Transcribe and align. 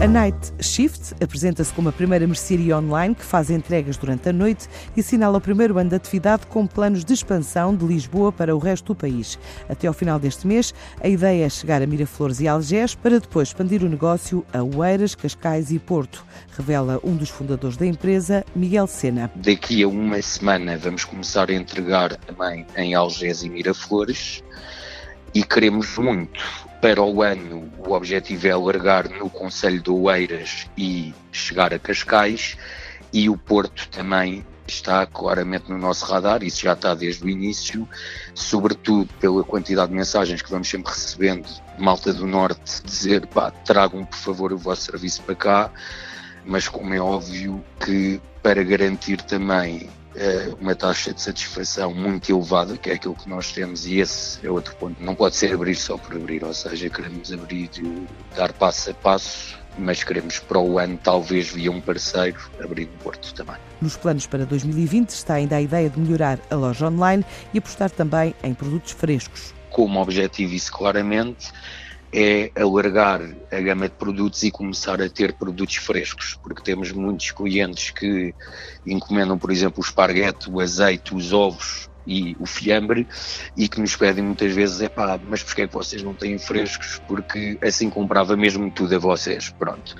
A 0.00 0.06
Night 0.06 0.52
Shift 0.60 1.12
apresenta-se 1.20 1.72
como 1.72 1.88
a 1.88 1.92
primeira 1.92 2.24
mercearia 2.24 2.78
online 2.78 3.16
que 3.16 3.24
faz 3.24 3.50
entregas 3.50 3.96
durante 3.96 4.28
a 4.28 4.32
noite 4.32 4.68
e 4.96 5.00
assinala 5.00 5.38
o 5.38 5.40
primeiro 5.40 5.76
ano 5.76 5.90
de 5.90 5.96
atividade 5.96 6.46
com 6.46 6.68
planos 6.68 7.04
de 7.04 7.12
expansão 7.12 7.74
de 7.74 7.84
Lisboa 7.84 8.30
para 8.30 8.54
o 8.54 8.60
resto 8.60 8.94
do 8.94 8.94
país. 8.94 9.36
Até 9.68 9.88
ao 9.88 9.92
final 9.92 10.20
deste 10.20 10.46
mês, 10.46 10.72
a 11.02 11.08
ideia 11.08 11.44
é 11.44 11.48
chegar 11.48 11.82
a 11.82 11.86
Miraflores 11.86 12.38
e 12.38 12.46
Algés 12.46 12.94
para 12.94 13.18
depois 13.18 13.48
expandir 13.48 13.82
o 13.82 13.88
negócio 13.88 14.46
a 14.52 14.62
Oeiras, 14.62 15.16
Cascais 15.16 15.72
e 15.72 15.80
Porto, 15.80 16.24
revela 16.56 17.00
um 17.02 17.16
dos 17.16 17.30
fundadores 17.30 17.76
da 17.76 17.84
empresa, 17.84 18.44
Miguel 18.54 18.86
Sena. 18.86 19.32
Daqui 19.34 19.82
a 19.82 19.88
uma 19.88 20.22
semana 20.22 20.78
vamos 20.78 21.04
começar 21.04 21.50
a 21.50 21.54
entregar 21.54 22.14
também 22.18 22.64
em 22.76 22.94
Algés 22.94 23.42
e 23.42 23.48
Miraflores 23.48 24.44
e 25.38 25.44
queremos 25.44 25.96
muito. 25.98 26.44
Para 26.82 27.00
o 27.00 27.22
ano, 27.22 27.72
o 27.78 27.92
objetivo 27.92 28.48
é 28.48 28.50
alargar 28.50 29.08
no 29.08 29.30
Conselho 29.30 29.80
de 29.80 29.88
Oeiras 29.88 30.66
e 30.76 31.14
chegar 31.30 31.72
a 31.72 31.78
Cascais, 31.78 32.56
e 33.12 33.30
o 33.30 33.38
Porto 33.38 33.88
também 33.88 34.44
está 34.66 35.06
claramente 35.06 35.70
no 35.70 35.78
nosso 35.78 36.04
radar, 36.06 36.42
isso 36.42 36.62
já 36.62 36.72
está 36.72 36.92
desde 36.92 37.24
o 37.24 37.28
início, 37.28 37.88
sobretudo 38.34 39.08
pela 39.20 39.44
quantidade 39.44 39.92
de 39.92 39.96
mensagens 39.96 40.42
que 40.42 40.50
vamos 40.50 40.68
sempre 40.68 40.92
recebendo 40.92 41.46
de 41.46 41.80
malta 41.80 42.12
do 42.12 42.26
Norte, 42.26 42.82
dizer, 42.82 43.24
pá, 43.28 43.52
tragam 43.52 44.04
por 44.04 44.18
favor 44.18 44.52
o 44.52 44.58
vosso 44.58 44.90
serviço 44.90 45.22
para 45.22 45.36
cá, 45.36 45.70
mas 46.44 46.66
como 46.66 46.92
é 46.92 47.00
óbvio 47.00 47.64
que 47.78 48.20
para 48.42 48.64
garantir 48.64 49.22
também 49.22 49.88
uma 50.60 50.74
taxa 50.74 51.12
de 51.12 51.20
satisfação 51.20 51.94
muito 51.94 52.30
elevada, 52.30 52.76
que 52.76 52.90
é 52.90 52.94
aquilo 52.94 53.14
que 53.14 53.28
nós 53.28 53.52
temos, 53.52 53.86
e 53.86 53.98
esse 53.98 54.44
é 54.46 54.50
outro 54.50 54.74
ponto. 54.76 55.02
Não 55.02 55.14
pode 55.14 55.36
ser 55.36 55.52
abrir 55.54 55.74
só 55.74 55.96
por 55.96 56.16
abrir, 56.16 56.44
ou 56.44 56.54
seja, 56.54 56.88
queremos 56.90 57.32
abrir, 57.32 57.70
dar 58.36 58.52
passo 58.52 58.90
a 58.90 58.94
passo, 58.94 59.58
mas 59.78 60.02
queremos 60.02 60.38
para 60.38 60.58
o 60.58 60.78
ano, 60.78 60.98
talvez 61.02 61.50
via 61.50 61.70
um 61.70 61.80
parceiro, 61.80 62.38
abrir 62.62 62.86
no 62.86 62.98
Porto 62.98 63.32
também. 63.34 63.56
Nos 63.80 63.96
planos 63.96 64.26
para 64.26 64.44
2020 64.44 65.10
está 65.10 65.34
ainda 65.34 65.56
a 65.56 65.62
ideia 65.62 65.88
de 65.88 65.98
melhorar 66.00 66.38
a 66.50 66.54
loja 66.56 66.88
online 66.88 67.24
e 67.54 67.58
apostar 67.58 67.90
também 67.90 68.34
em 68.42 68.52
produtos 68.54 68.92
frescos. 68.92 69.54
Como 69.70 70.00
objetivo, 70.00 70.54
isso 70.54 70.72
claramente 70.72 71.52
é 72.12 72.50
alargar 72.56 73.20
a 73.52 73.60
gama 73.60 73.88
de 73.88 73.94
produtos 73.94 74.42
e 74.42 74.50
começar 74.50 75.00
a 75.02 75.08
ter 75.08 75.34
produtos 75.34 75.76
frescos, 75.76 76.38
porque 76.42 76.62
temos 76.62 76.90
muitos 76.92 77.30
clientes 77.30 77.90
que 77.90 78.34
encomendam, 78.86 79.38
por 79.38 79.50
exemplo, 79.50 79.82
o 79.82 79.86
esparguete, 79.86 80.50
o 80.50 80.60
azeite, 80.60 81.14
os 81.14 81.32
ovos 81.32 81.88
e 82.06 82.34
o 82.40 82.46
fiambre 82.46 83.06
e 83.54 83.68
que 83.68 83.80
nos 83.80 83.94
pedem 83.94 84.24
muitas 84.24 84.54
vezes, 84.54 84.80
é 84.80 84.88
pá, 84.88 85.20
mas 85.28 85.42
porquê 85.42 85.62
é 85.62 85.68
que 85.68 85.74
vocês 85.74 86.02
não 86.02 86.14
têm 86.14 86.38
frescos? 86.38 87.00
Porque 87.06 87.58
assim 87.62 87.90
comprava 87.90 88.34
mesmo 88.36 88.70
tudo 88.70 88.96
a 88.96 88.98
vocês, 88.98 89.50
pronto. 89.50 89.94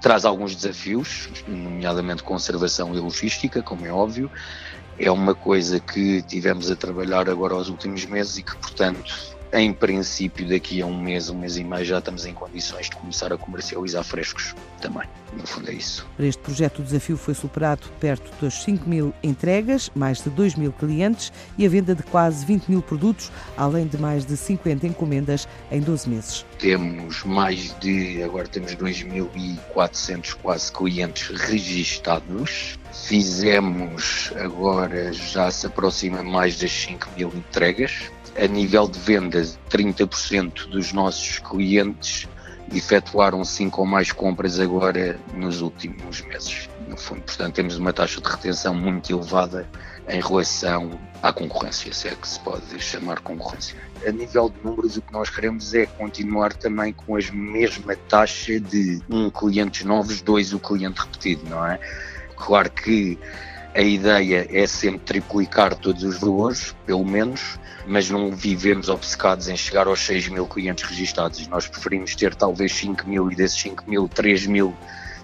Traz 0.00 0.24
alguns 0.24 0.54
desafios, 0.54 1.28
nomeadamente 1.46 2.22
conservação 2.22 2.94
e 2.94 2.98
logística, 2.98 3.62
como 3.62 3.86
é 3.86 3.92
óbvio, 3.92 4.30
é 4.98 5.10
uma 5.10 5.34
coisa 5.34 5.78
que 5.78 6.22
tivemos 6.22 6.70
a 6.70 6.76
trabalhar 6.76 7.28
agora 7.30 7.54
aos 7.54 7.68
últimos 7.68 8.04
meses 8.06 8.38
e 8.38 8.42
que, 8.42 8.56
portanto, 8.56 9.35
em 9.52 9.72
princípio, 9.72 10.48
daqui 10.48 10.82
a 10.82 10.86
um 10.86 11.00
mês, 11.00 11.28
um 11.28 11.38
mês 11.38 11.56
e 11.56 11.64
meio, 11.64 11.84
já 11.84 11.98
estamos 11.98 12.26
em 12.26 12.34
condições 12.34 12.90
de 12.90 12.96
começar 12.96 13.32
a 13.32 13.36
comercializar 13.36 14.04
frescos 14.04 14.54
também. 14.80 15.08
No 15.36 15.46
fundo, 15.46 15.70
é 15.70 15.74
isso. 15.74 16.06
Para 16.16 16.26
este 16.26 16.40
projeto, 16.40 16.78
o 16.78 16.82
desafio 16.82 17.16
foi 17.16 17.34
superado 17.34 17.86
perto 18.00 18.30
das 18.40 18.54
5 18.62 18.88
mil 18.88 19.12
entregas, 19.22 19.90
mais 19.94 20.22
de 20.22 20.30
2 20.30 20.54
mil 20.54 20.72
clientes 20.72 21.32
e 21.58 21.66
a 21.66 21.68
venda 21.68 21.94
de 21.94 22.02
quase 22.02 22.44
20 22.46 22.68
mil 22.68 22.82
produtos, 22.82 23.30
além 23.56 23.86
de 23.86 23.98
mais 23.98 24.24
de 24.24 24.36
50 24.36 24.86
encomendas 24.86 25.46
em 25.70 25.80
12 25.80 26.08
meses. 26.08 26.46
Temos 26.58 27.24
mais 27.24 27.74
de, 27.80 28.22
agora 28.22 28.48
temos 28.48 28.74
2.400 28.74 30.34
quase 30.42 30.72
clientes 30.72 31.28
registados. 31.28 32.78
Fizemos 32.92 34.32
agora, 34.36 35.12
já 35.12 35.50
se 35.50 35.66
aproxima 35.66 36.22
mais 36.22 36.58
das 36.58 36.72
5 36.72 37.08
mil 37.16 37.28
entregas 37.28 38.10
a 38.38 38.46
nível 38.46 38.86
de 38.88 38.98
vendas, 38.98 39.58
30% 39.70 40.68
dos 40.68 40.92
nossos 40.92 41.38
clientes 41.38 42.28
efetuaram 42.72 43.44
5 43.44 43.80
ou 43.80 43.86
mais 43.86 44.12
compras 44.12 44.58
agora 44.58 45.18
nos 45.34 45.60
últimos 45.60 46.20
meses. 46.22 46.68
No 46.88 46.96
fundo, 46.96 47.22
portanto, 47.22 47.54
temos 47.54 47.76
uma 47.76 47.92
taxa 47.92 48.20
de 48.20 48.28
retenção 48.28 48.74
muito 48.74 49.12
elevada 49.12 49.68
em 50.08 50.20
relação 50.20 50.98
à 51.22 51.32
concorrência, 51.32 51.92
se 51.92 52.08
é 52.08 52.14
que 52.14 52.28
se 52.28 52.38
pode 52.40 52.80
chamar 52.80 53.20
concorrência. 53.20 53.76
A 54.06 54.10
nível 54.10 54.50
de 54.50 54.64
números, 54.64 54.96
o 54.96 55.02
que 55.02 55.12
nós 55.12 55.30
queremos 55.30 55.74
é 55.74 55.86
continuar 55.86 56.52
também 56.52 56.92
com 56.92 57.16
a 57.16 57.20
mesma 57.32 57.96
taxa 58.08 58.60
de 58.60 59.00
um 59.08 59.30
clientes 59.30 59.84
novos, 59.84 60.20
dois 60.20 60.52
o 60.52 60.58
cliente 60.58 61.00
repetido, 61.00 61.48
não 61.48 61.64
é? 61.66 61.78
Claro 62.36 62.70
que 62.70 63.18
a 63.76 63.82
ideia 63.82 64.48
é 64.50 64.66
sempre 64.66 65.00
triplicar 65.00 65.74
todos 65.74 66.02
os 66.02 66.18
valores, 66.18 66.74
pelo 66.86 67.04
menos, 67.04 67.58
mas 67.86 68.08
não 68.08 68.34
vivemos 68.34 68.88
obcecados 68.88 69.48
em 69.48 69.56
chegar 69.56 69.86
aos 69.86 70.00
6 70.00 70.28
mil 70.28 70.46
clientes 70.46 70.82
registados. 70.82 71.46
Nós 71.48 71.68
preferimos 71.68 72.16
ter 72.16 72.34
talvez 72.34 72.72
5 72.72 73.06
mil 73.06 73.30
e 73.30 73.36
desses 73.36 73.60
5 73.60 73.84
mil, 73.86 74.08
3 74.08 74.46
mil 74.46 74.74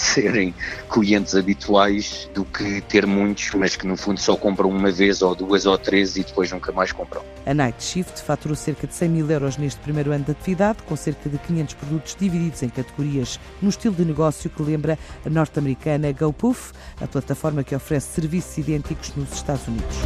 serem 0.00 0.54
clientes 0.90 1.34
habituais 1.34 2.30
do 2.32 2.44
que 2.44 2.80
ter 2.82 3.06
muitos, 3.06 3.50
mas 3.54 3.76
que 3.76 3.86
no 3.86 3.96
fundo 3.96 4.20
só 4.20 4.36
compram 4.36 4.70
uma 4.70 4.90
vez 4.90 5.22
ou 5.22 5.34
duas 5.34 5.66
ou 5.66 5.76
três 5.76 6.16
e 6.16 6.24
depois 6.24 6.50
nunca 6.50 6.72
mais 6.72 6.92
compram. 6.92 7.22
A 7.44 7.54
Night 7.54 7.82
Shift 7.82 8.22
faturou 8.22 8.56
cerca 8.56 8.86
de 8.86 8.94
100 8.94 9.08
mil 9.08 9.30
euros 9.30 9.56
neste 9.56 9.80
primeiro 9.80 10.12
ano 10.12 10.24
de 10.24 10.32
atividade, 10.32 10.78
com 10.84 10.96
cerca 10.96 11.28
de 11.28 11.38
500 11.38 11.74
produtos 11.74 12.16
divididos 12.18 12.62
em 12.62 12.68
categorias, 12.68 13.40
no 13.60 13.68
estilo 13.68 13.94
de 13.94 14.04
negócio 14.04 14.50
que 14.50 14.62
lembra 14.62 14.98
a 15.24 15.30
norte-americana 15.30 16.12
GoPuff, 16.12 16.72
a 17.00 17.06
plataforma 17.06 17.64
que 17.64 17.74
oferece 17.74 18.20
serviços 18.20 18.58
idênticos 18.58 19.12
nos 19.16 19.32
Estados 19.32 19.66
Unidos. 19.66 19.96